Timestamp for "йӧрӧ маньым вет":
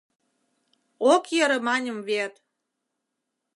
1.35-2.33